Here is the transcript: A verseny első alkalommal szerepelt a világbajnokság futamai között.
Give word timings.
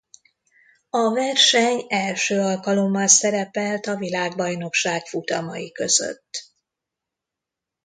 A 0.89 1.09
verseny 1.13 1.85
első 1.89 2.39
alkalommal 2.39 3.07
szerepelt 3.07 3.85
a 3.87 3.95
világbajnokság 3.95 5.05
futamai 5.05 5.71
között. 5.71 6.43